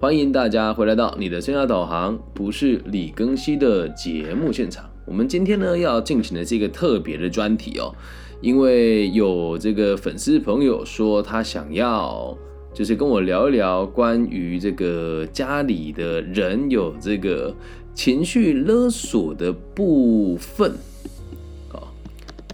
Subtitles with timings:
[0.00, 4.88] 欢迎大家回来到你的生涯导航，不是李庚希的节目现场。
[5.04, 7.94] 我们今天呢要进行的这个特别的专题哦，
[8.40, 12.34] 因为有这个粉丝朋友说他想要
[12.72, 17.54] 就是跟我聊一聊关于这个家里的人有这个
[17.92, 20.72] 情绪勒索的部分，
[21.68, 21.92] 好，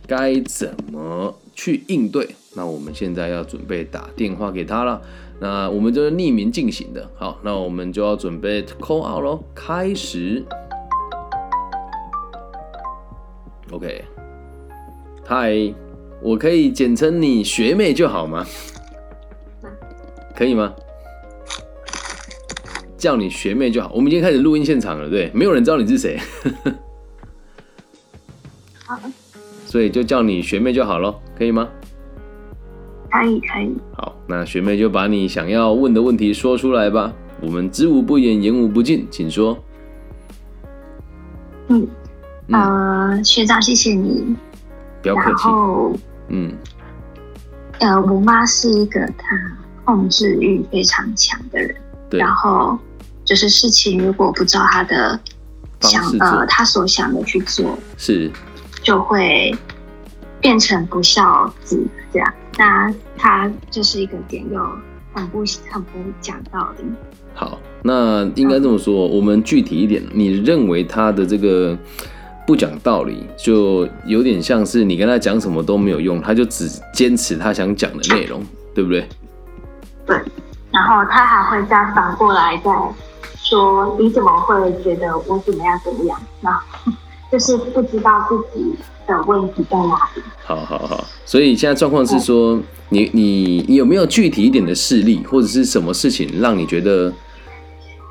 [0.04, 2.28] 该怎么去应对？
[2.56, 5.00] 那我们现在要准备打电话给他了。
[5.38, 10.44] 那我们就是匿名进行的，好，那我们就要准备 call out 喽，开始。
[13.70, 14.04] OK，
[15.24, 15.74] 嗨，
[16.22, 18.46] 我可以简称你学妹就好吗？
[20.34, 20.72] 可以吗？
[22.96, 23.92] 叫你学妹就好。
[23.94, 26.18] 我们已经开始录音现场了，对，没有人知道你是谁。
[28.86, 28.98] 好，
[29.66, 31.68] 所以就叫你学妹就好咯，可以吗？
[33.10, 33.76] 可以，可以。
[33.96, 37.12] 好，那学妹就把你想要问的问题说出来吧。
[37.40, 39.58] 我们知无不言，言无不尽，请说。
[41.68, 41.86] 嗯，
[42.48, 44.36] 呃，学长，谢谢你。
[45.02, 45.42] 然不要客气。
[45.44, 45.92] 后，
[46.28, 46.52] 嗯
[47.80, 49.36] 呃，我妈是一个她
[49.84, 51.76] 控制欲非常强的人，
[52.08, 52.78] 对，然后
[53.24, 55.20] 就是事情如果不照她的
[55.80, 58.30] 想呃她所想的去做，是
[58.82, 59.54] 就会
[60.40, 61.80] 变成不孝子
[62.12, 62.34] 这样。
[62.58, 64.60] 那他就是一个点又
[65.14, 66.84] 很不很不讲道理。
[67.34, 67.58] 好。
[67.82, 71.78] 那应该这么说，我们具体一点，你认为他的这个
[72.44, 79.08] 不讲道理，就有点像是你跟他讲什么都没有用，他就只坚持他想讲的内容，对不对？
[80.04, 80.20] 对，
[80.72, 82.72] 然后他还会再反过来再
[83.36, 86.20] 说，你怎么会觉得我怎么样怎么样？
[86.40, 86.60] 然后
[87.30, 90.22] 就是不知道自己的问题在哪里。
[90.44, 97.12] 好好好，所以现在状况是说，你你你有没有具体一点的事例，或者是什么事情让你觉得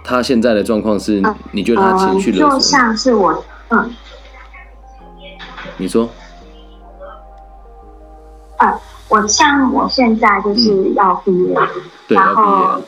[0.03, 2.59] 他现在的状况是，你觉得他情绪勒呃，就？
[2.59, 3.94] 像是我，嗯
[5.77, 6.09] 你说，
[8.59, 8.79] 呃，
[9.09, 11.68] 我像我现在就是要毕业，嗯
[12.07, 12.81] 对，然要毕业后了，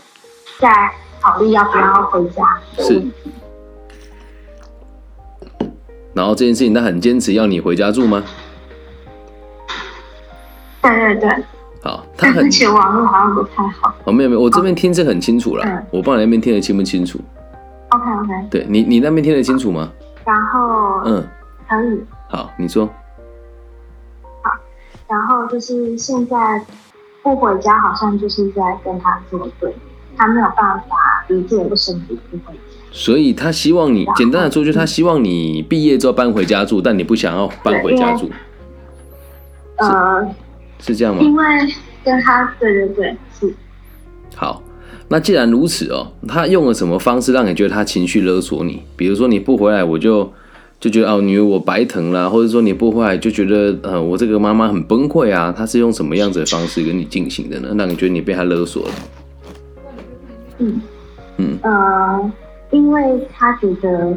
[0.60, 2.44] 再考虑要不要回家
[2.78, 3.06] 是。
[6.18, 8.24] 然后这件事情他很坚持要你回家住吗？
[10.82, 11.30] 对对对，
[11.84, 13.94] 好，他很但是其实网络好像不太好。
[14.06, 17.20] 哦，没有没有，我这边听是很清楚了，嗯我不知道你那边听得清不清楚。
[17.90, 19.92] OK OK，对你，你那边听得清楚吗？
[20.26, 21.24] 然后嗯，
[21.70, 22.90] 可以，好，你说，
[25.08, 26.36] 然后就是现在
[27.22, 29.72] 不回家，好像就是在跟他作对，
[30.18, 32.67] 他没有办法理解为什么你不回家。
[32.92, 38.30] 所以他希望你，简单的说，就是他希望你毕业之后搬回家住，但你不想要搬回家住，
[39.78, 40.28] 呃，
[40.80, 41.22] 是这样吗？
[41.22, 41.46] 因为
[42.04, 43.54] 跟他对对对是，
[44.36, 44.64] 好，
[45.08, 48.82] 那既然如此哦，他用了什么方式让你觉得他情绪勒索你？
[48.96, 50.32] 比如说你不回来，我就
[50.80, 55.54] 就觉得哦，女儿我白疼了，或者说你不回来就觉得呃，我这个妈妈很崩溃啊。
[55.56, 57.74] 他是用什么样子的方式跟你进行的呢？
[57.78, 58.94] 让你觉得你被他勒索了？
[60.60, 60.82] 嗯
[61.38, 62.32] 嗯呃，
[62.72, 64.14] 因为他觉得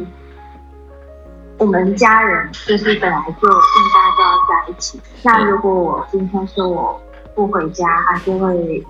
[1.57, 3.55] 我们家人就是本来就应
[3.93, 4.99] 该都要在一起。
[5.23, 6.99] 那如果我今天说我
[7.33, 8.83] 不回家，他就会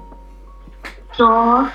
[1.11, 1.67] 说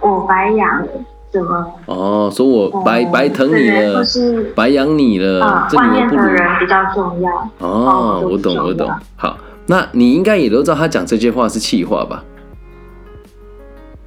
[0.00, 0.88] 我白养了，
[1.30, 7.30] 怎么哦，说我白、呃白疼你了，是白养你了，呃这外面的人比较重要。
[7.58, 8.90] 哦，哦我懂，我懂。
[9.16, 9.36] 好，
[9.66, 12.24] 那你应该也都知道他讲这些话是气话吧？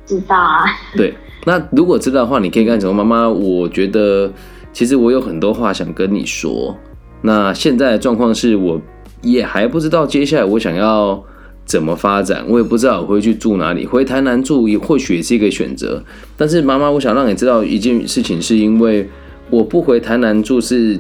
[0.06, 0.66] 知道啊，
[0.98, 1.14] 对。
[1.46, 4.32] 那如果知道的话，你可以跟他说：“妈妈，我觉得
[4.72, 6.76] 其实我有很多话想跟你说。
[7.22, 8.82] 那现在的状况是我
[9.22, 11.22] 也还不知道接下来我想要
[11.66, 13.86] 怎么发展，我也不知道我会去住哪里。
[13.86, 16.04] 回台南住也或许也是一个选择。
[16.38, 19.10] 但是妈妈，我想让你知道一件事情，是因为
[19.50, 21.00] 我不回台南住，是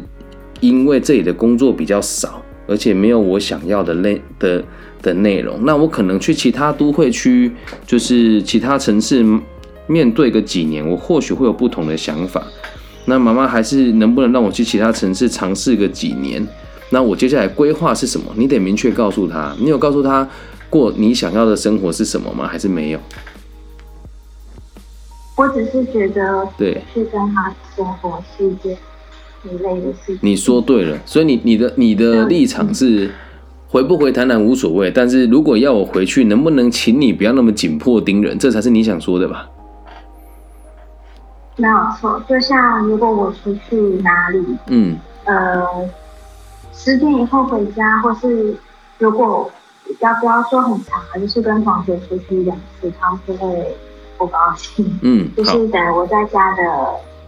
[0.59, 4.63] 因为这里的工作比较少，而且没有我想要的类的
[5.01, 5.57] 的内容。
[5.65, 7.51] 那我可能去其他都会区，
[7.85, 9.25] 就是其他城市
[9.87, 12.43] 面对个几年，我或许会有不同的想法。
[13.05, 16.45] 那妈妈还是能不能让我去其他城市尝试个几年？
[16.89, 18.27] 那我接下来规划是什么？
[18.35, 19.55] 你得明确告诉他。
[19.59, 20.27] 你有告诉他
[20.69, 22.47] 过你想要的生活是什么吗？
[22.47, 22.99] 还是没有？
[25.35, 28.77] 我只是觉得对，去跟他生活是一件
[29.41, 30.19] 很累的事情。
[30.21, 30.97] 你说对了。
[31.05, 33.09] 所以你你的你的立场是
[33.67, 38.37] 回不回台南无所谓，但是如果要我回去，能不能请你不要那么紧迫盯人？
[38.37, 39.49] 这才是你想说的吧？
[41.55, 45.63] 没有错，就像如果我出去哪里，嗯，呃，
[46.73, 48.55] 十点以后回家，或是
[48.97, 49.49] 如果
[49.99, 53.75] 要不要说很长，就是跟同学出去两次，他们就会，
[54.17, 54.85] 不高兴。
[55.01, 56.63] 嗯， 就，是等于我在家的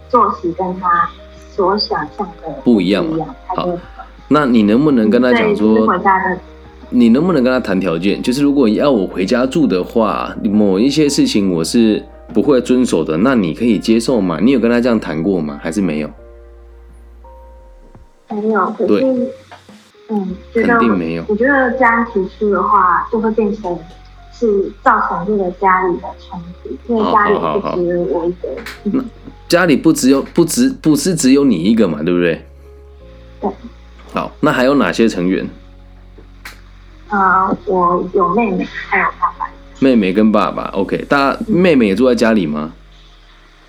[0.09, 1.09] 作息跟他
[1.51, 3.11] 所想象的不一样嘛。
[3.11, 3.79] 不一样，他就
[4.27, 6.37] 那你能不能跟他讲说，回家的。
[6.89, 8.21] 你能不能跟他谈条件？
[8.21, 12.01] 就是如果要我回家住的话，某一些事情我是
[12.35, 14.39] 不会遵守的，那你可以接受吗？
[14.41, 15.57] 你有跟他这样谈过吗？
[15.63, 16.09] 还是没有？
[18.29, 19.31] 没有，可对是
[20.09, 23.79] 嗯，肯定没有我觉得这样提出的话，就会变成
[24.33, 28.49] 是造成这个家里的冲突，因为家里不只有我一个
[28.83, 29.05] 人。
[29.47, 32.45] 家里不只有不只不是只有你一个嘛，对不对？
[33.39, 33.49] 对。
[34.13, 35.47] 好，那还有哪些成员？
[37.07, 39.44] 呃，我有妹妹，还有爸爸，
[39.79, 42.71] 妹妹跟爸爸，OK，大家妹妹也住在家里吗？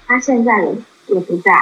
[0.06, 0.74] 她现在也
[1.14, 1.52] 也不在，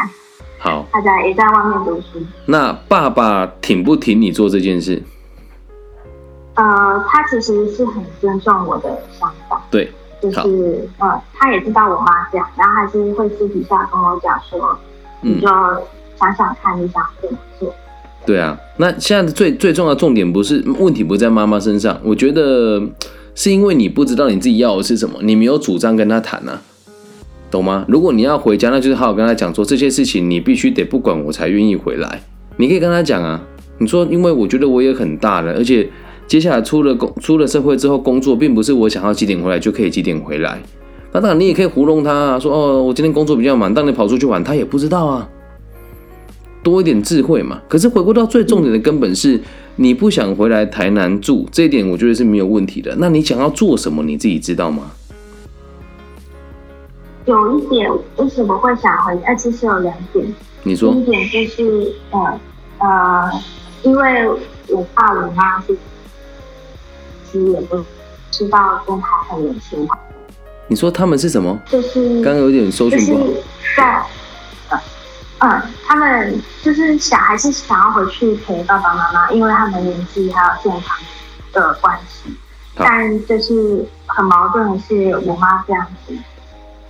[0.59, 2.25] 好，他在也在外面读书。
[2.47, 5.03] 那爸爸挺不挺你做这件事？
[6.55, 9.91] 呃，他其实是很尊重我的想法，对，
[10.23, 14.79] 就是呃，他也知道我妈这样，然后还是会私底下跟我讲说，
[15.21, 15.49] 你嗯就，
[16.17, 17.75] 想想看你想怎么做。
[18.25, 18.57] 对啊。
[18.77, 22.81] 那现在最最重要的重点不是问题不在妈妈身上，我觉得
[23.35, 26.63] 是因为你不知道你自己要的是什么，你没有主张跟他谈啊，
[27.51, 27.85] 懂吗？
[27.89, 32.21] 如果你要回家，那就是好好跟他讲说这些事情你必须得不管我才愿意回来。
[32.57, 33.43] 你可以跟他讲啊，
[33.79, 35.89] 你说因为我觉得我也很大了，而且
[36.27, 40.61] 接下来出了工出了社会之后工作，并不是我想要几点回来就可以几点回来。
[41.13, 45.29] 那当然你也可以糊弄他啊，说哦我今天工作比较忙，当你跑出去玩，他也不知道啊。
[46.65, 47.61] 多一点智慧嘛。
[47.69, 49.41] 可是回归到最重点的根本是，
[49.77, 52.97] 你不想回来台南住，这一点我觉得是没有问题的。
[52.99, 54.91] 那你想要做什么，你自己知道吗？
[57.27, 59.17] 有一点为什么会想回？
[59.25, 60.27] 呃，其实有两点。
[60.63, 62.41] 你说第一点就是呃
[62.79, 63.31] 呃，
[63.83, 64.29] 因为
[64.69, 65.77] 我爸我妈是，
[67.31, 67.83] 其实也不
[68.31, 69.99] 知道跟他很有情况，
[70.69, 71.59] 你说他们是什么？
[71.67, 73.27] 就是刚刚有点收就是讯不好。
[73.77, 74.05] 在呃
[75.45, 80.97] 嗯，他们就是想还是想要回去陪爸爸妈妈，因为他们年纪还有健康
[81.53, 82.35] 的关系。
[82.77, 86.15] 但就是很矛盾的是，我妈这样子，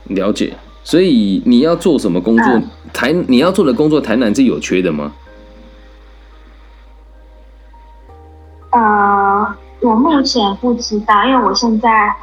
[0.04, 0.56] 了解。
[0.84, 2.46] 所以你要做什么工作？
[2.46, 5.12] 嗯台你要做的工作，台南是有缺的吗？
[8.70, 12.14] 呃，我目前不知道，因为我现在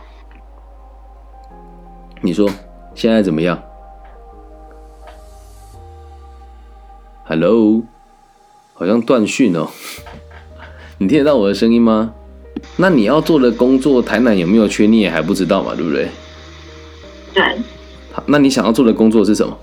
[2.22, 2.50] 你说
[2.96, 3.62] 现在怎么样
[7.26, 7.84] ？Hello，
[8.74, 9.70] 好像断讯哦。
[11.00, 12.14] 你听得到我的声音吗？
[12.78, 16.10] 那你要做的工作，台南有没有缺，你也还不知道嘛，对不对？
[17.34, 17.44] 对
[18.12, 19.58] 好，那你想要做的工作是什么？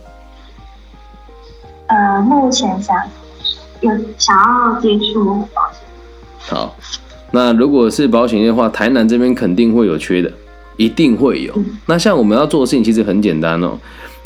[1.86, 2.96] 呃，目前想
[3.80, 5.80] 有想要接触保险，
[6.38, 6.76] 好，
[7.30, 10.32] 那如果是保险业的话，台南这边肯定会有缺的，
[10.76, 11.54] 一定会有。
[11.86, 13.78] 那像我们要做的事情其实很简单哦，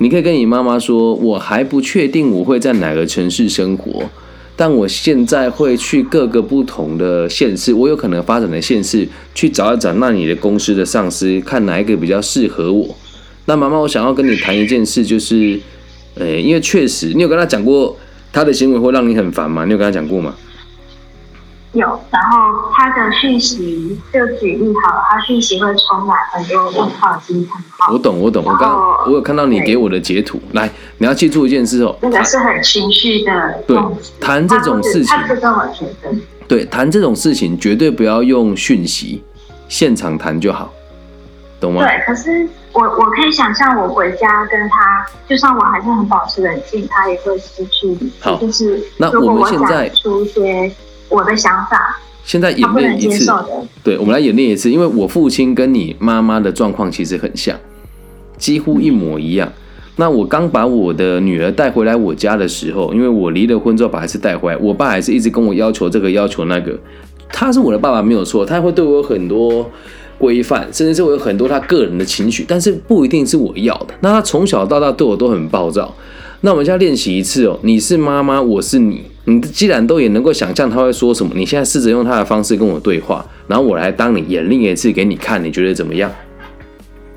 [0.03, 4.03] 你可以跟你妈妈说，我还不确定我会在哪个城市生活，
[4.57, 12.93] 但我现在会去各个不同的县市，我有可能发展的县市去找一找那你的公司的上司，看哪一个比较适合我。
[13.45, 15.57] 那妈妈，我想要跟你谈一件事，就是，
[16.17, 17.97] 呃，因为确实你有跟他讲过
[18.33, 19.65] 他的行为会让你很烦吗？
[19.67, 20.35] 你有跟他讲过吗？
[21.73, 28.45] 有，然后他的讯息就举例好了，他讯息会充满很多问号、惊叹号我，懂，我懂。
[28.45, 33.79] 我刚我有看到你给我的截图，来，你要记住一件事哦，那个是很情绪的对
[34.20, 36.15] 谈这种事情他不是跟我觉得，
[36.46, 39.25] 对，谈这种事情绝对不要用讯息，
[39.67, 40.70] 现场谈就好，
[41.58, 41.82] 懂吗？
[41.87, 48.37] 对，可是我我可以想象，我回家跟他，就算我还是很保持冷静，他也会失去理智好。
[48.37, 50.70] 就是那我们现在出一些
[51.13, 53.31] 我的想法，现在演练一次，
[53.85, 57.55] 对，我们来演练一次，因为我父亲跟你妈妈的状况其实很像，
[58.39, 59.53] 几乎一模一样。
[59.97, 66.79] 那我刚把我的女儿带回来我家的时候，因为我离了婚之后把孩子带回来，我爸还是一直跟我要求这个要求那个。
[67.31, 69.71] 他是我的爸爸没有错，他会对我有很多
[70.17, 73.89] 规范，甚至是我有很多他个人的情绪，但是不一定是我要的。
[74.01, 75.95] 那他从小到大对我都很暴躁。
[76.44, 79.05] 那我们现在练习一次哦，你是妈妈，我是你。
[79.25, 86.11] 你既然都也能够想象他会说什么，你现在试着用他的方式跟我对话，然后我来当你演另一次给你看，你觉得怎么样？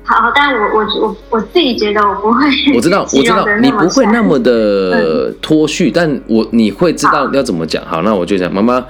[0.04, 7.84] 好，但我我我我自己觉得我不会， 我知道， 我知道你不会那么的脱序，但我你会知道要怎么讲。
[7.84, 8.86] 好，那我就讲，妈妈，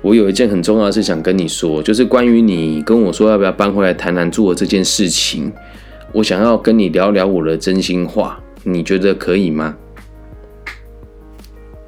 [0.00, 5.52] 我有一件很重要的事想跟你说，就是关于你跟我说要不要搬回来台南住的这件事情，
[6.12, 9.76] 我想要跟你聊聊我的真心话，你觉得可以吗？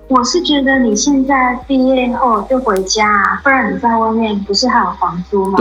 [0.08, 5.58] 我是觉得你现在毕业后就回家、啊，不然你在外面不是还有房租吗？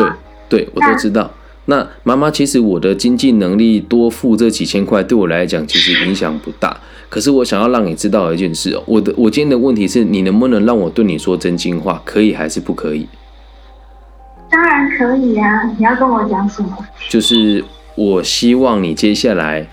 [0.48, 1.32] 对，对我都知道。
[1.66, 6.78] 那妈妈，其实我的经济能力多付这几千块，对我来讲其实影响不大。
[7.10, 13.08] 可是我想要让你知道一件事哦，我的我今天的问题是你能不能让我对你说真心话，可以还是不可以？
[14.52, 15.64] 当然可以啊！
[15.76, 16.70] 你要跟我讲什么？
[17.10, 19.66] 就是我希望你接下来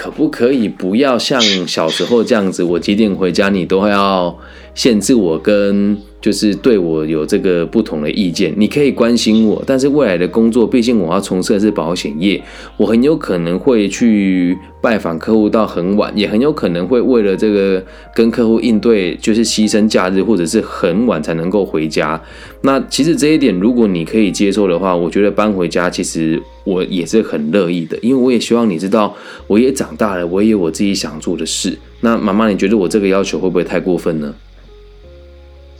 [0.00, 1.38] 可不可以不要像
[1.68, 4.34] 小时候这样子，我几点回家你都要
[4.74, 6.09] 限制我跟。
[6.20, 12.42] 就是对我有这个不同的意见，你可以关心我，但是未来的工作，毕竟我要从事的是保险业，
[12.76, 17.82] 我很有可能会去拜访客户到很晚，也很有可能会为了这个
[18.14, 22.20] 跟客户应对，就是牺牲假日或者是很晚才能够回家。
[22.62, 31.78] 那其实这一点，如果你可以接受的话，我觉得搬回家其实我也是很乐意的，因为我也希望你知道，我也长大了，我也有我自己想做的事。
[32.02, 34.34] 那妈妈，你觉得我这个要求会不会太过分呢？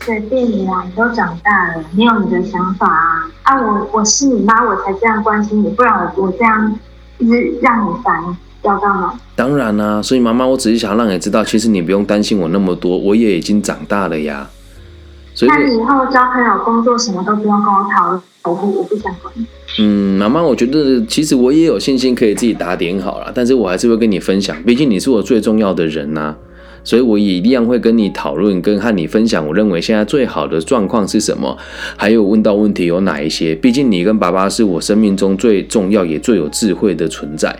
[0.04, 3.30] 随便你啦，你都长大了，你有你的想法啊！
[3.42, 6.74] 啊，我我是你妈，我才这样关心你，不然我我这样
[7.18, 8.14] 一直让你烦，
[8.62, 9.12] 要干嘛？
[9.36, 14.48] 当然啦，所以妈妈，我只是想让你知道，其实你不用担心我那么多，我也已经长大了呀。
[15.34, 19.32] 所以那你以后交朋友、工作什么都不用跟我讨论，我不我不想管。
[19.78, 26.34] 嗯，妈妈，我觉得其实我也有信心可以自己打点好了，但是我还是会跟你分享，毕竟你是我最重要的人呐。
[26.82, 31.56] 所以我也一样会跟你讨论，跟和你分享，我认为现在最好的状况是什么，
[31.96, 33.54] 还有问到问题有哪一些。
[33.54, 37.54] 毕竟你跟爸爸是我生命中最重要也最有智慧的存在，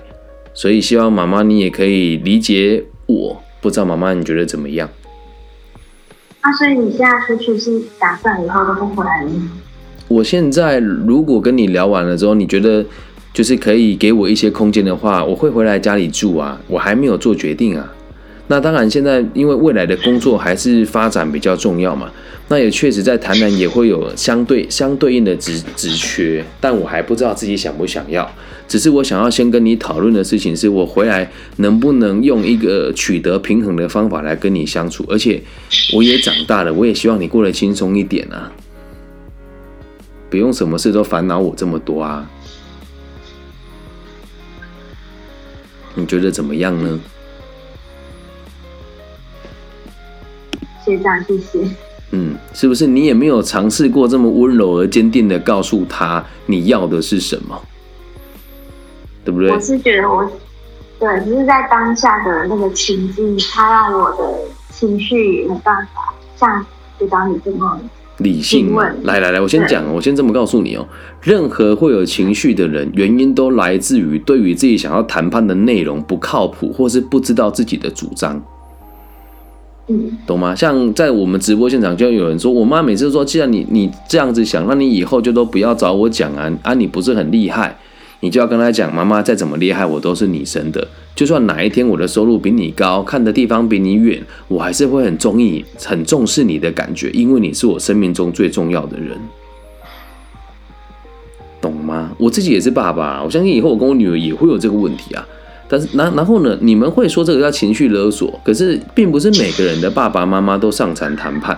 [0.54, 3.42] 所以希望妈妈你也可以理解我。
[3.60, 4.88] 不知道妈妈你觉得怎么样？
[6.40, 9.50] 啊，所以你现在出去是打算以后都不回来了吗？
[10.08, 12.82] 我现在如果跟你聊完了之后，你觉得
[13.34, 16.58] 就是可以给我一些空间的话，我会回来家里住啊。
[16.66, 17.92] 我还没有做决定啊。
[18.50, 22.10] 那当然，现在因为未来的工作还是发展比较重要嘛，
[22.48, 28.28] 那也确实在台南也会有相对相对应的职职缺，但我还不知道自己想不想要。
[28.66, 35.40] 只是我想要先跟你讨论的事情是，我回来能不能用一个取得平衡的方法来跟你相处，而且
[35.92, 38.50] 我也长大了，我也希望你过得轻松一点啊，
[40.28, 42.28] 不用什么事都烦恼我这么多啊。
[45.94, 47.00] 你觉得怎么样呢？
[50.96, 51.70] 谢谢，谢谢。
[52.12, 57.56] 嗯，是不是你也没有尝试过这么温柔而坚定的告诉他你要的是什么？
[59.24, 59.50] 对不对？
[59.52, 60.28] 我是觉得我，
[60.98, 64.38] 对，只是在当下的那个情境，他让我的
[64.72, 66.66] 情绪没办法像
[66.98, 67.78] 就当你这么
[68.18, 68.74] 理性。
[69.04, 70.88] 来来来，我先讲，我先这么告诉你哦，
[71.22, 78.42] 任何会有情绪的人，原因都来自于对于自己想要谈判的内容不靠谱，或是不知道自己的主张。
[80.26, 80.54] 懂吗？
[80.54, 86.74] 像在我们直播现场，就有人说，我妈每次说，既然你你这样子想，那你以后就都不要找我讲啊啊！
[86.74, 87.76] 你不是很厉害，
[88.20, 90.86] 你就要跟他讲，妈妈再怎么厉害，我都是你生的。
[91.14, 99.18] 就算哪一天我的收入比你高，看的地方比你远，我还是会很中意、很重视你的感觉，因为你是我生命中最重要的人，
[101.60, 102.12] 懂吗？
[102.16, 105.26] 我自己也是爸爸，我相信以后我跟我女儿也会有这个问题啊。
[105.72, 106.58] 但是，然然后呢？
[106.60, 111.56] 你们会说这个叫情绪勒索，可是并不是每个人的爸爸妈妈都上场谈判。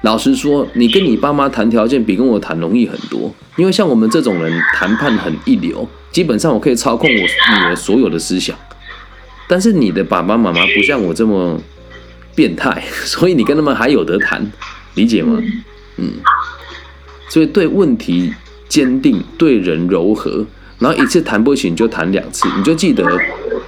[0.00, 8.56] 老实说，你跟你爸妈谈条件比跟我谈容易很多，因为像我们这种人谈判很一流，基本上我可以操控我女儿所有的思想。
[9.46, 11.60] 但是你的爸爸妈妈不像我这么
[12.34, 14.50] 变态， 所以你跟他们还有得谈，
[14.94, 15.38] 理解吗？
[15.98, 16.12] 嗯。
[17.28, 18.32] 所以对问题
[18.70, 20.46] 坚定，对人柔和。
[20.80, 23.04] 然后一次谈不起，你就谈两次，你就记得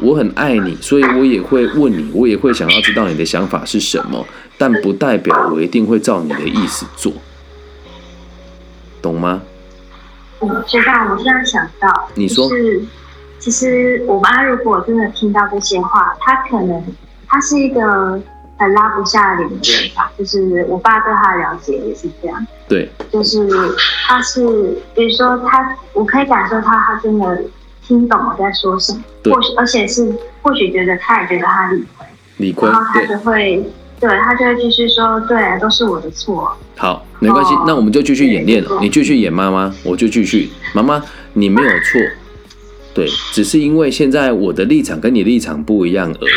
[0.00, 4.26] 我很爱你，所以我也会问你，我也会想要知道你的想法是什么，
[4.58, 7.12] 但不代表我一定会照你的意思做，
[9.00, 9.42] 懂吗？
[10.40, 12.82] 我知道，我现在想到，你说，是
[13.38, 16.82] 其实我妈如果真的听到这些话，她可能
[17.28, 18.20] 她是一个。
[18.58, 22.46] 拉不下脸的人吧，就是我爸对他的了解也是这样。
[22.68, 23.48] 对，就是
[24.06, 24.40] 他是，
[24.94, 27.42] 比如说他，我可以感受他，他真的
[27.84, 32.06] 听懂我在说什么，或许而且是或许觉得他也觉得他理亏，
[32.36, 33.64] 理亏，然后他就会，
[33.98, 36.56] 对他就会继续说，对，都是我的错。
[36.76, 38.78] 好，没关系，那我们就继续演练了。
[38.80, 42.00] 你继续演妈妈，我就继续妈妈，你没有错，
[42.94, 46.30] 对，只是因为现在我的立场跟你立场不一样而已。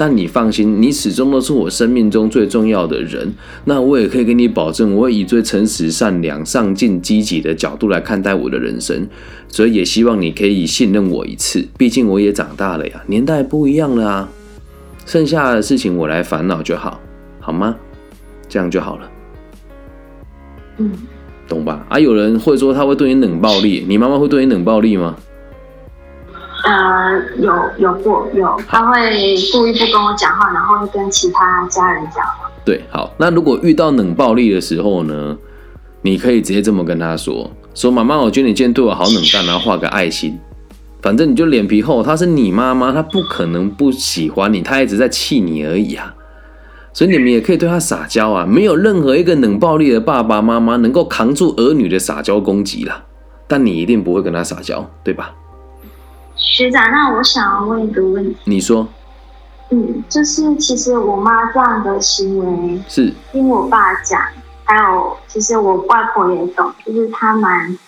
[0.00, 3.30] 但你放心，你始终都是我生命中最重要的人。
[3.66, 9.06] 那我也可以跟你保证，我会以最诚实、善良、上进、积极的角度来看待我的人生。
[9.48, 14.28] 所以也希望你可以信任我一次，毕竟我也长大了呀，年代不一样了啊。
[15.04, 16.98] 剩下的事情我来烦恼就好，
[17.38, 17.76] 好吗？
[18.48, 19.10] 这样就好了。
[20.78, 20.90] 嗯，
[21.46, 21.84] 懂吧？
[21.90, 25.14] 啊，有人会说他会对你冷暴力，你妈妈会对你冷暴力吗？
[26.64, 32.24] 呃，有有过有，他会故意不跟我讲话，然后会跟其他家人讲。
[32.64, 35.36] 对，好，那如果遇到冷暴力的时候呢，
[36.02, 40.38] 你可以直接这么跟他说：说妈妈，我觉得你今天对我好冷淡，然后画个爱心。
[41.00, 46.14] 反正你就脸皮厚，她是你妈妈，她不可能不喜欢你，她一直在气你而已啊。
[46.92, 53.04] 所以你们也可以对她撒娇啊，没有任何一个冷暴力的爸爸妈妈能够扛住儿女的撒娇攻击啦。
[53.48, 55.32] 但你一定不会跟她撒娇，对吧？
[56.40, 58.36] 学长，那我想要问一个问题。
[58.46, 58.88] 你说。
[59.70, 64.20] 嗯，就是其实我妈这样的行为是听我爸讲，
[64.64, 67.78] 还有其实我外婆也懂，就是她蛮。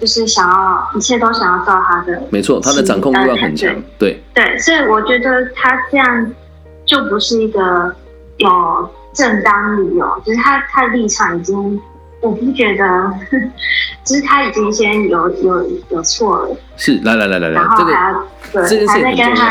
[0.00, 6.34] 就是想要一切都想要照她的，没错，她的掌控欲望很强，对对，所以我觉得他这样
[6.84, 7.94] 就不是一个
[8.38, 11.80] 有正当理由，就是他他的立场已经，
[12.22, 12.84] 我不觉得，
[14.04, 16.56] 就是他已经先有有有错了。
[16.76, 19.46] 是，来来来来来，这个这件事情很重要，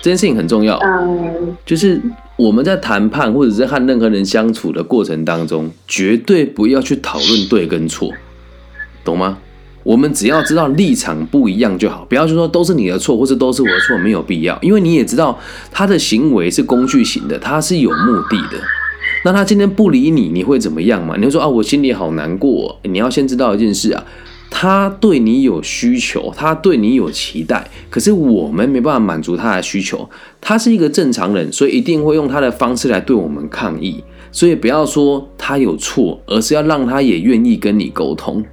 [0.00, 2.00] 这件事情很重要，嗯，就是
[2.36, 8.12] 我们在谈判或者是和任何人相处的过程当中，绝对不要去讨论对跟错，
[9.04, 9.38] 懂吗？
[9.82, 14.58] 我们只要知道立场不一样就好，不要就说都是你的错，或者都是我的错，没有必要。
[14.62, 15.38] 因为你也知道
[15.70, 18.58] 他的行为是工具型的，他是有目的的。
[19.24, 21.16] 那他今天不理你，你会怎么样嘛？
[21.16, 22.78] 你会说啊，我心里好难过。
[22.84, 24.04] 你要先知道一件事啊，
[24.50, 30.08] 他对你有需求，他对你有期待，可是我们没办法满足他的需求。
[30.40, 34.04] 他是一个正常人，所以一定会用他的方式来对我们抗议。
[34.30, 38.44] 所以不要说他有错，而是要让他也愿意跟你沟通。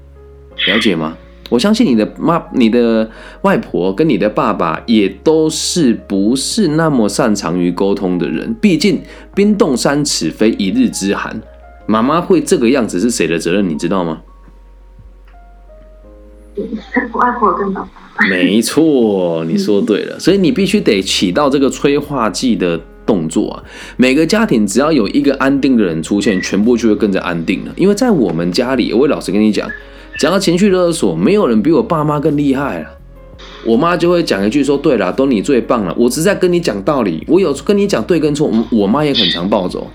[0.68, 1.18] 了解吗？
[1.52, 3.10] 我相信你的妈、你的
[3.42, 8.56] 外婆跟你的爸爸也都是不是那么擅长于沟通的人。
[8.62, 9.02] 毕竟
[9.36, 11.42] 冰冻三尺非一日之寒，
[11.86, 13.68] 妈妈会这个样子是谁的责任？
[13.68, 14.22] 你知道吗？
[17.14, 17.90] 外婆跟爸爸。
[18.30, 20.18] 没错，你说对了。
[20.18, 23.64] 所以你必须得起到这个催化剂的动作啊！
[23.98, 27.74] 每个家庭只要有一个安定的人出现，全部就会跟着安定了。
[27.76, 29.70] 因为在我们家里，我会老实跟你讲。
[30.22, 32.90] 讲到情绪勒索，没有人比我爸妈更厉害了。
[33.66, 38.48] 我妈就会讲一句说：“对了，都你最棒了。”我只是在跟你讲道理，我有跟你讲对跟错。
[38.72, 39.88] 我妈也很常暴走，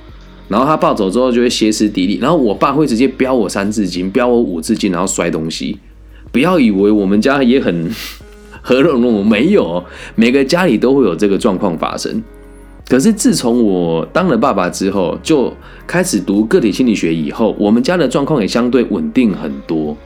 [0.48, 5.78] 然后她暴走之后就会歇斯底里，然后我爸会直接飙我三字经，飙我五字经，然后摔东西。
[6.32, 7.88] 不要以为我们家也很
[8.60, 9.84] 和融融，没有，
[10.16, 12.20] 每个家里都会有这个状况发生。
[12.88, 15.54] 可是自从我当了爸爸之后，就
[15.86, 19.96] 开始读个体心理学以后，我们家的状况也相对稳定很多。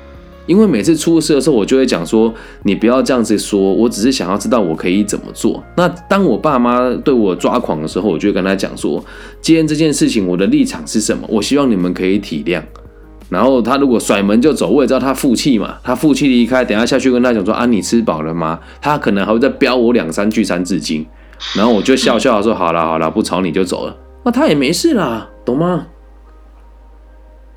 [0.50, 2.34] 因为每次出事的时候，我就会讲说
[2.64, 9.00] ：“你不要这样子说，我只是想要知道我可以怎么做。”那当我爸妈对我抓狂的时候，我就跟他讲说
[9.40, 11.24] ：“今天这件事情，我的立场是什么？
[11.28, 12.60] 我希望你们可以体谅。”
[13.30, 21.06] 然后他如果甩门就走，我也知道他负气嘛，他负气离开，等下下去跟他讲说：“啊，你吃饱了吗？”他可能还会再飙我两三句三字经，
[21.56, 25.86] 然后我就笑笑说：“好了好了，不吵你就走了。”那他也没事啦，懂吗？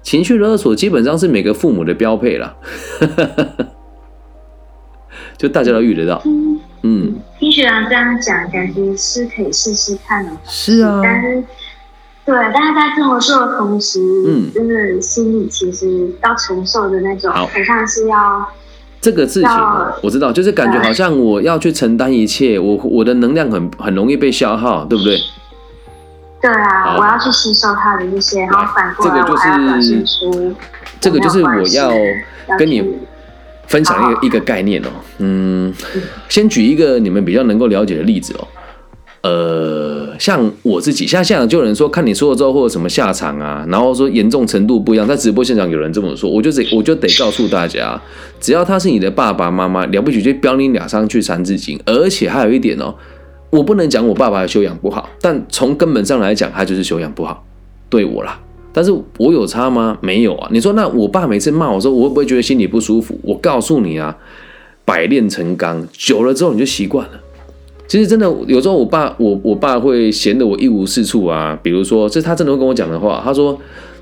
[0.04, 2.56] 情绪勒索基本上是每个父母的标配了，
[5.38, 6.22] 就大家都遇得到。
[6.84, 10.32] 嗯，听学长这样讲，感觉是可以试试看的。
[10.46, 11.44] 是啊，但是，
[12.26, 17.50] 对，但是在这么做的同时，嗯，真的心里其实要承受的那种，好。
[17.66, 18.46] 像是要
[19.00, 19.50] 这个事情，
[20.02, 25.18] 我知道，就是感觉好像我要去承担一切，我我的能量很很容易被消耗，对不对？
[26.44, 30.54] 对啊，我要去吸收他的一些，然后反过来我还要表现出。
[31.00, 31.90] 这个就是我要
[32.58, 32.84] 跟你
[33.68, 34.90] 分享一个一个概念哦。
[35.20, 35.74] 嗯，
[36.28, 38.48] 先举一个你们比较能够了解的例子哦。
[39.22, 47.98] 呃，像我自己，像现场就有人说看你说了之后会有什么下场啊，然后说严重程度不一样，在直播现场有人这么说，我就得我就得告诉大家，
[48.42, 52.94] 只要他是你的爸爸妈妈，了不起就标你两上去三字经，而且还有一点哦。
[53.54, 57.46] 我不能讲我爸爸的修养不好，但从根本上来讲，他就是修养不好，
[57.88, 58.40] 对我啦。
[58.74, 59.96] 但是我有差吗？
[60.02, 60.50] 没有啊。
[60.52, 63.16] 你说那我爸每次骂我说，我会不会觉得心里不舒服？
[63.22, 64.18] 我告诉你啊，
[64.84, 67.22] 百炼成钢，久了之后你就习惯了。
[67.88, 71.56] 其实真的有时候我爸我我爸会闲得我一无是处啊。
[71.62, 73.56] 比如说，这他真的会跟我讲的话，他说：“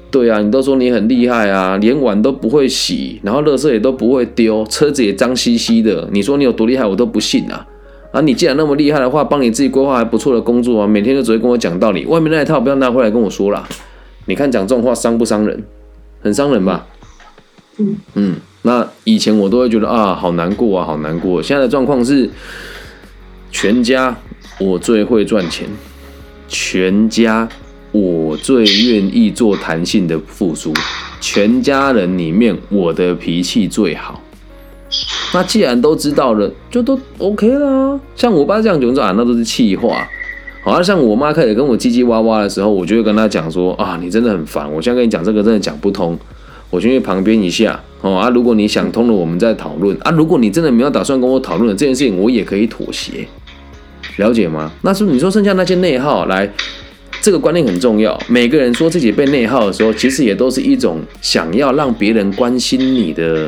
[0.10, 6.08] 对啊，你都说你很厉害啊，连碗都不会洗，然后垃圾也都不会丢，车子也脏兮兮的。
[6.14, 7.68] 你说你有多厉害，我都不信啊。”
[8.12, 13.67] 啊，你既然那么厉害的话，帮你自己规划还不错的工作啊，每天都只会跟我讲道理，外面那一套不要拿回来跟我说啦。
[14.26, 15.63] 你看讲这种话伤不伤人？
[16.21, 16.86] 很伤人吧？
[17.78, 21.41] 嗯嗯，那以前我都会觉得啊，好难过啊，好难过。
[21.41, 22.30] 现在的状况是，
[23.50, 24.15] 全家
[24.60, 25.67] 我最会赚钱，
[26.47, 27.47] 全家
[27.91, 30.74] 我最愿意做弹性的付出，
[31.19, 34.21] 全家人里面我的脾气最好。
[35.34, 38.00] 那既然都知道了，就都 OK 啦。
[38.15, 40.08] 像我爸这样讲说啊，那都是气话。
[40.63, 46.17] 好像像我妈开始跟我叽叽哇哇的时候，我就会跟她讲说啊，你真的很烦，我现在跟你讲这个真的讲不通，
[46.70, 48.30] 我先去旁边一下哦啊。
[48.30, 50.12] 如果你想通了，我们再讨论啊。
[50.12, 53.28] 如果你真的没有打算跟我讨论的这件事情，我也可以妥协，
[54.17, 54.72] 了解吗？
[54.82, 56.48] 那是你说剩下那些内耗来？
[57.24, 58.20] 这个观念很重要。
[58.28, 63.48] 每个人说自己被内耗的时候，其实也都是一种想要让别人关心你的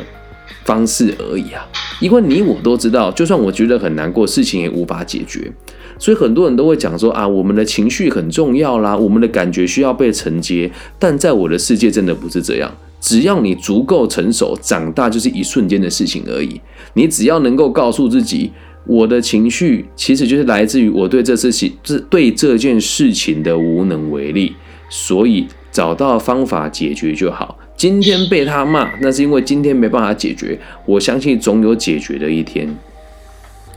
[0.64, 1.66] 方式而已啊。
[2.00, 5.52] 因为你我都知道，就算我觉得很难过，事情也无法解决。
[5.98, 10.70] 所以很多人都会讲说啊，我们的情绪很重要啦，我们的感觉需要被承接。
[10.98, 12.74] 但在我的世界，真的不是这样。
[13.00, 16.60] 只要你足够成熟，长大就是一瞬间的事情而已。
[16.94, 18.52] 你只要能够告诉自己。
[18.86, 24.54] 我的情绪其实就是来自于我对这事情、这对这件事情的无能为力，
[24.90, 27.56] 所以找到方法解决就好。
[27.76, 30.58] 今天被他骂，那是因为今天没办法解决。
[30.86, 32.68] 我相信总有解决的一天，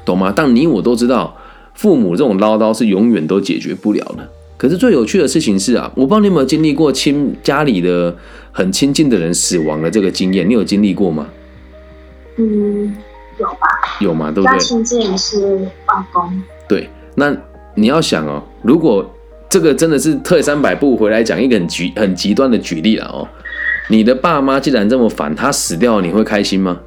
[0.05, 0.33] 懂吗？
[0.36, 1.36] 但你我都知道，
[1.73, 4.29] 父母这种唠叨是永远都解决不了的。
[4.57, 8.15] 可是最有趣的事情是啊，我不知道你有没有经历过亲家里的
[8.51, 11.27] 很亲近的人死亡的这个经验，你有经历过吗？
[12.38, 12.95] 嗯。
[13.39, 13.67] 有吧？
[13.99, 14.31] 有嘛？
[14.31, 14.57] 对不对？
[14.57, 16.41] 亲近是外公。
[16.67, 17.31] 对，那
[17.75, 19.07] 你要想哦，如果
[19.47, 23.27] 这个真的是退三百步回来讲一个很极很极端的举例了哦，
[23.89, 26.80] 你的爸妈既然这么烦，他死掉你会开心吗？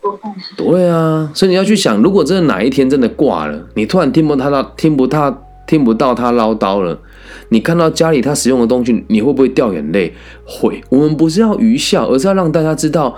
[0.00, 0.18] 不会。
[0.56, 6.98] 对啊，所以你要去想，如果真的哪一天真的挂了，你突然听不到他听不他听不到他唠叨了，
[7.50, 10.14] 你看到家里他使用的东西，你会不会掉眼泪？
[10.46, 10.82] 会。
[10.88, 13.16] 我们不是要愚孝，而是要让大家知道。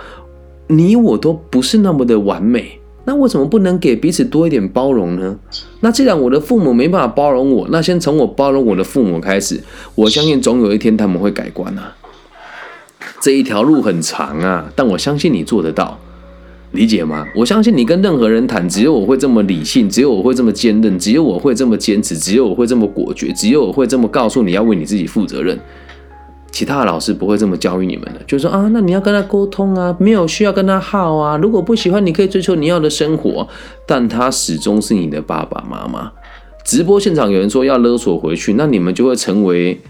[0.68, 2.79] 你我都不是那么的完美，
[3.10, 5.36] 那为什么不能给彼此多一点包容呢？
[5.80, 9.60] 那既然我的父母没办法包容我，那先从我包容我的父母开始。
[9.96, 11.96] 我相信总有一天他们会改观啊。
[13.20, 15.98] 这一条路很长啊，但我相信你做得到，
[16.70, 17.26] 理解吗？
[17.34, 25.58] 我相信你跟任何人谈，只有我会这么理性，只有我会这么坚韧，只有我会这么坚持，只有我会这么果决，只有我会这么告诉你要为你自己负责任。
[26.52, 31.36] 其他的老师不会这么教育你们的，就是说啊，那你要跟他沟通啊，没有需要跟他耗啊。
[31.36, 33.46] 如果不喜欢，你可以追求你要的生活，
[33.86, 36.12] 但他始终是你的爸爸妈妈。
[36.64, 39.80] 直播现场有人说要勒索回去，那你们就会成为。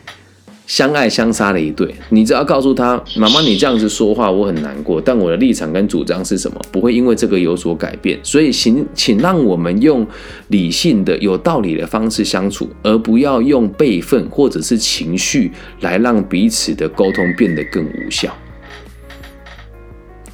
[0.71, 8.17] 相爱相杀的一对，你只要告诉他，妈妈，你这样子说话我很难过，但我的立场跟主张是什么，不会因为这个有所改变。
[8.23, 10.07] 所以，请请让我们用
[10.47, 18.33] 理性的、有道理的方式相处，而不要用辈分或者是情绪来让彼此的沟通变得更无效，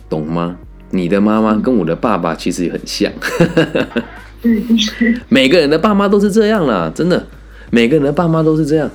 [0.07, 0.59] 懂吗？
[0.91, 3.11] 你的妈妈跟我的爸爸其实也很像，
[5.31, 7.27] 每个人的爸妈都是这样啦，真的，
[7.71, 8.91] 每个人的爸妈都是这样。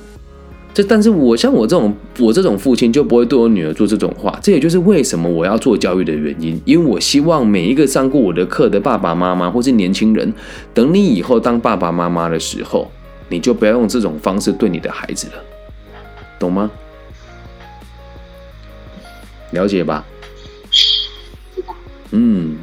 [0.74, 4.38] 这，但是我像我这种，我这种父亲就不会对我女儿做这种话。
[4.42, 10.32] 这也就是为什么我要做教育的原因，因为我希望每一个上过我的课的爸爸妈妈或是年轻人，
[10.72, 12.90] 等你以后当爸爸妈妈的时候，
[13.28, 15.34] 你就不要用这种方式对你的孩子了，
[16.38, 16.70] 懂吗？
[19.50, 20.04] 了解吧？
[22.12, 22.56] 嗯，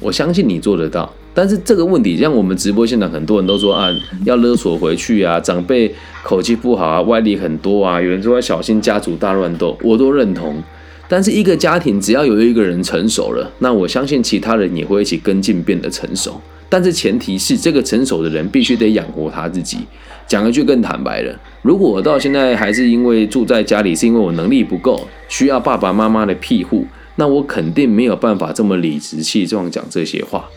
[0.00, 1.10] 我相信你做得到。
[1.34, 3.90] 但是这个问题，像我们直播现场很多人都说啊，
[4.24, 5.92] 要勒索回去啊，长辈
[6.22, 10.62] 口气不好啊，外力很多啊，有人说要小心家族大乱斗，我都认同。
[11.08, 16.40] 但是一个家庭只要有一个人成熟了，那我相信其他人也会一起跟进变得成熟。
[16.68, 19.78] 但是前提是这个成熟的人必须得养活他自己。
[20.26, 30.48] 讲一句更坦白的，如果我到现在还是因为住在家里，是因为我能力不够，需要爸爸妈妈的庇护，那我肯定没有办法这么理直气壮讲这些话。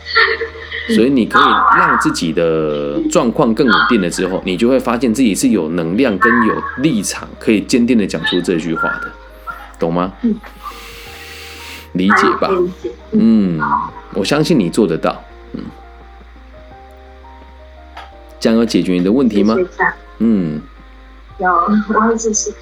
[0.94, 1.42] 所以你可以
[1.76, 9.12] 让自己的状况更稳定了之后，你就会发现自己是有能量跟有立场，可以坚定的讲出这句话的，
[9.78, 10.12] 懂吗？
[11.92, 12.50] 理解吧？
[13.12, 13.60] 嗯，
[14.14, 15.22] 我相信你做得到。
[15.52, 15.62] 嗯，
[18.38, 19.56] 将要解决你的问题吗？
[20.18, 20.60] 嗯，
[21.38, 22.52] 有，我会试试。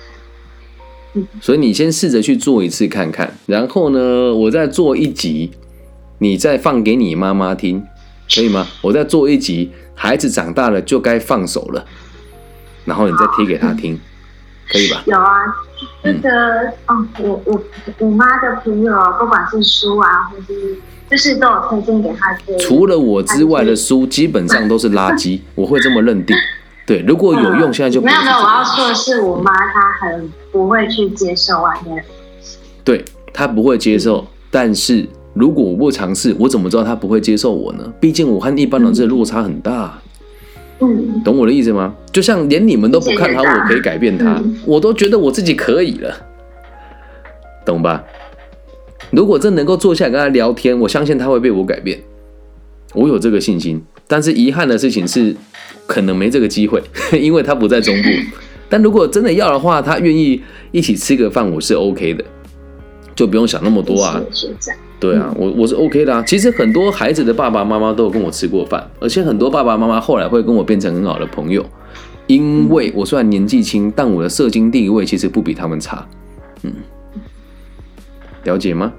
[1.41, 5.53] 所以你先试着去做一次看看，然后呢，我再做一集，
[6.19, 7.85] 你再放给你妈妈听。
[8.35, 8.67] 可以吗？
[8.83, 11.85] 我再做一集，孩子长大了就该放手了，
[12.85, 13.99] 然后你再贴给他听，
[14.69, 15.03] 可以吧？
[15.07, 15.57] 有啊，
[16.03, 16.31] 这个
[16.87, 17.62] 哦，我我
[17.99, 20.77] 我妈的朋友，不管是书啊，或是
[21.09, 22.37] 就是都有推荐给他。
[22.59, 26.37] 除了我之外的书，基本上都是垃圾， 我会这么认定。
[26.85, 28.37] 对，如果有用，现在就没有没有。
[28.37, 32.05] 我要说的是，我妈她很不会去接受外面。
[32.85, 35.09] 对她不会接受，但是。
[35.37, 37.92] 如果我不尝试，我怎么知道他不会接受我呢？
[38.01, 40.01] 毕竟我和一般人这落差很大。
[40.81, 41.94] 嗯，懂我的意思吗？
[42.11, 46.16] 就像连你们都不看好我可以改变他，我都觉得我自己可以了，
[47.64, 48.03] 懂吧？
[49.11, 52.01] 如果真能够坐下来跟他聊天，我相信他会被我改变，
[52.94, 53.83] 我有这个信心。
[54.09, 55.37] 但是遗憾的事情是，
[55.87, 56.83] 可能没这个机会，
[57.18, 58.09] 因为他不在中部。
[58.68, 62.25] 但如果真的要的话，他愿意一起吃个饭，我是 OK 的，
[63.14, 64.20] 就不用想那么多啊。
[64.99, 66.23] 对啊，我我是 OK 的啊。
[66.27, 71.65] 其实很多孩子的爸爸妈妈都有跟我吃过饭，而且很多爸爸妈妈后来会跟我变成很好的朋友，
[72.27, 76.07] 因为我虽然年纪轻，但我的社经地位其实不比他们差。
[76.63, 76.73] 嗯，
[78.45, 78.93] 了解吗？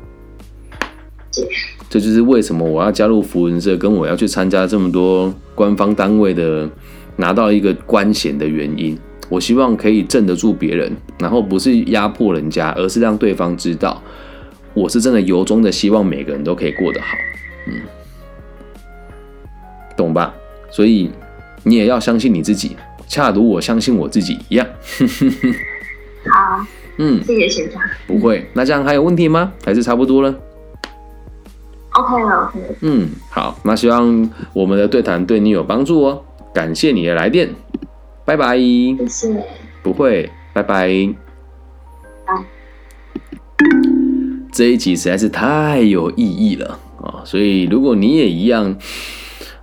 [1.89, 6.69] 这就是为什么我要加入福文社，跟我要去参加这么多官方单位的，
[7.15, 8.97] 拿到一个官衔的原因。
[9.29, 14.01] 我希望可以镇得住别人，然后不是压迫人家，而是让对方知道，
[14.77, 17.07] 我是真的由衷的希望每个人都可以过得好。
[17.65, 17.81] 嗯，
[19.97, 20.31] 懂吧？
[20.69, 21.11] 所以
[21.63, 24.67] 你也要相信你自己，恰如我相信我自己一样。
[26.29, 26.63] 好，
[26.97, 27.81] 嗯，谢谢学长。
[28.05, 29.51] 不会，那这样还有问题吗？
[29.65, 30.35] 还是差不多了
[31.93, 32.75] ？OK 了，OK。
[32.81, 36.23] 嗯，好，那希望我们的对谈对你有帮助哦。
[36.53, 37.49] 感谢你的来电，
[38.25, 38.57] 拜拜。
[38.57, 39.43] 谢谢。
[39.81, 41.15] 不会，拜拜。
[44.57, 47.21] 这一集实在是太有意义了啊！
[47.23, 48.75] 所以如果你也一样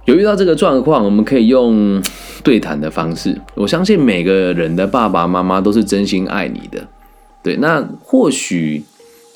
[0.05, 2.01] 有遇到这个状况，我们可以用
[2.45, 3.37] 对谈的方式。
[3.57, 6.79] 我相信每个人的爸爸妈妈都是真心爱你的。
[7.43, 8.85] 对，那或许。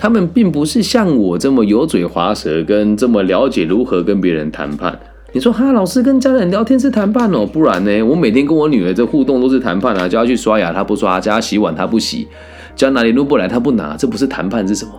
[0.00, 4.96] 他们并不是像我这么油嘴滑舌，跟这么了解如何跟别人谈判。
[5.32, 8.00] 你说哈，老师跟家人聊天是谈判哦，不然呢？
[8.04, 12.28] 我每天跟我女儿这互动都是谈判啊，叫她去刷牙她不刷，叫她洗碗她不洗，
[12.76, 14.92] 叫哪里弄不来她不拿，这不是谈判是什么？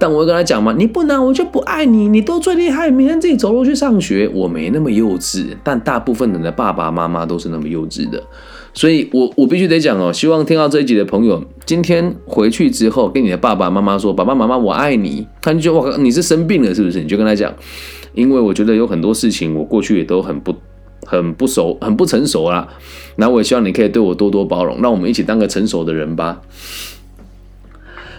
[0.00, 8.22] 但我会跟他讲嘛，你不拿我就不爱你，你都最厉害，明天自己走路去上学，我没那么幼稚，但大部分人的爸爸妈妈都是那么幼稚的。
[8.72, 17.00] 所以，我我必须得讲哦，希望听到这一集的朋友，今天回去之后，跟你的爸爸妈妈说：“爸爸妈妈，我爱你。”他就我你是生病了是不是？
[17.02, 17.52] 你就跟他讲，
[18.14, 20.54] 因为我觉得有很多事情，我过去也都很不
[21.04, 22.68] 很不熟，很不成熟啦。
[23.16, 26.40] 那我也希望你可以对我多多包容，让我们一起当个成熟的人吧。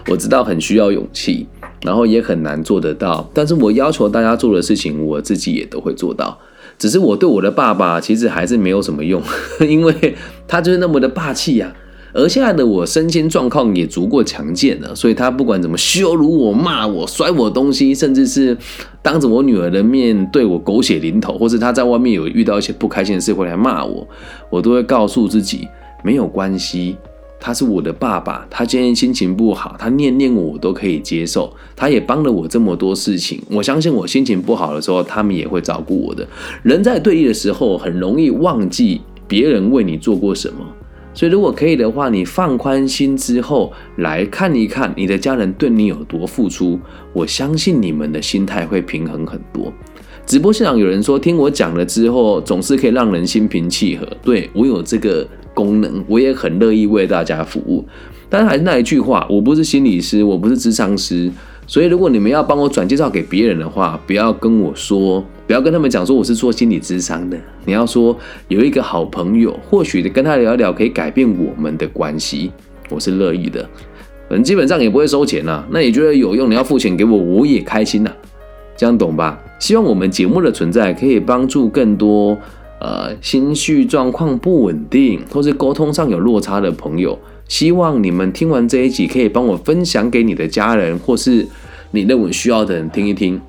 [0.08, 1.46] 我知道很需要勇气，
[1.82, 6.38] 然后也很难做得到，但是我要求大家做的事情，我自己也都会做到。
[6.78, 9.22] 只是我对我的爸爸其实还是没有什么用，
[9.60, 10.16] 因为
[10.48, 11.72] 他就是那么的霸气呀。
[12.14, 18.54] 而现在的我身心状况也足够强健了，所以他不管怎么羞辱我、骂我、摔我东西，甚至是
[19.00, 24.06] 当着我女儿的面对我狗血淋头，或是他在外面有遇到一些不开心的事会来骂我，
[24.50, 25.66] 我都会告诉自己
[26.04, 26.96] 没有关系。
[27.44, 31.52] 他是我的爸爸，他今天心情不好，他念念我，我都可以接受。
[31.74, 36.24] 他也帮了我这么多事情，我相信我心情不好的时候，他们也会照顾我的。
[36.62, 40.64] 人在对立的时候，很容易忘记别人为你做过什么。
[41.12, 46.78] 所以，如果可以的话，你放宽心之后来看一看你的家人对你有多付出，
[47.12, 49.72] 我相信你们的心态会平衡很多。
[50.24, 54.06] 直播现场有人说，听我讲了之后，总是可以让人心平气和。
[54.22, 55.26] 对我有这个。
[55.54, 57.84] 功能我也很乐意为大家服务，
[58.28, 61.30] 但还是那一句话，我不是心理师，我不是智商师，
[61.66, 68.16] 所以如果你们要帮我转介绍给别人的话，不要跟我说，不要跟他们讲说我是做心理智商的，你要说
[68.48, 72.50] 有一个好朋友，或许跟他聊聊可以改变我们的关系，
[72.88, 73.62] 我是乐意的，
[74.28, 78.10] 反正基本上也不会收钱呐，那你觉得有用，你要付钱给我，我也开心呐，
[78.76, 79.38] 这样懂吧？
[79.58, 82.36] 希望我们节目的存在可以帮助更多。
[82.82, 87.16] 呃，心绪状况不稳定，或是沟通上有落差的朋友，
[87.46, 91.46] 希望你们听完这一集，可以帮我分享给你的家人，或是
[91.92, 93.40] 你认为需要的人听一听。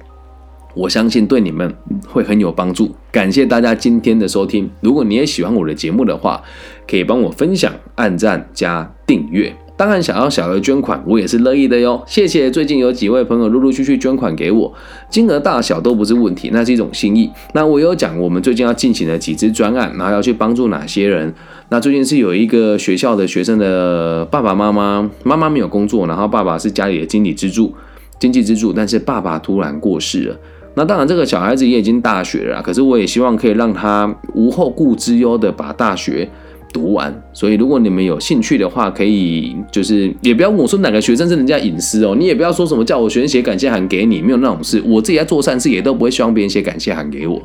[0.75, 1.73] 我相信对你们
[2.07, 2.93] 会很有帮助。
[3.11, 4.69] 感谢大家今天的收听。
[4.81, 6.39] 如果你也喜欢我的节目的话，
[6.87, 9.62] 可以帮我分享、按赞、加订阅。
[9.75, 12.01] 当然，想要小额捐款，我也是乐意的哟。
[12.05, 14.71] 谢谢，最近有几位朋友陆陆续续捐款给我，
[15.09, 17.29] 金额大小都不是问题，那是一种心意。
[17.53, 21.33] 那我有讲，我们最近要进行的几支专案，然后要去帮助哪些人。
[21.69, 27.73] 那最近是有一个学校的学生的爸爸妈妈，妈妈没有工作，然后爸爸是家里的经济支柱，
[28.19, 30.37] 经济支柱，但是爸爸突然过世了。
[30.75, 36.29] 那当然，这个小孩子也已经大学了，可是我也希望可以让他无后顾之忧的把大学。
[36.73, 44.81] 读完，所以如果你们有兴趣的话，可以就是也不要问我说哪个学生是人家隐私哦，你也不要说什么叫我学生写感谢函给你，没有那种事。
[44.85, 47.41] 我自己在做善事，也都不会希望别人写感谢函给我。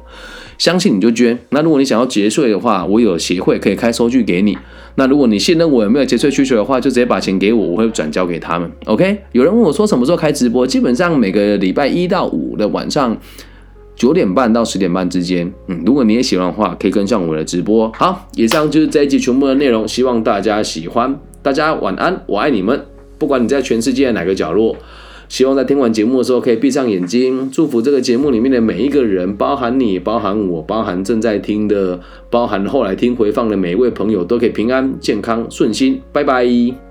[0.57, 1.39] 相信你就捐。
[1.51, 4.59] 那如果你想要节税的话，我有协会可以开收据给你。
[4.97, 8.69] 那如果你信任我有没有节税需求的话，就直接把钱给我，我会转交给他们。
[8.87, 9.19] OK？
[9.33, 10.67] 有人问我说什么时候开直播？
[10.67, 13.17] 基本上每个礼拜一到五的晚上。
[13.99, 17.91] 九点半到十点半之间，嗯，如果你也喜欢的话，可以跟上我的直播。
[17.93, 21.19] 好，以上就是这一集全部的内容，希望大家喜欢。
[21.43, 22.81] 大家晚安，我爱你们。
[23.19, 24.77] 不管你在全世界哪个角落，
[25.29, 31.99] 希望在听完节目的时候可以闭上眼睛，祝福这个节目里面的每一个人，包含你，包含我，包含正在听的，
[32.31, 36.01] 包含后来听回放的每一位朋友，都可以平安、健康、顺心。
[36.13, 36.88] 拜拜。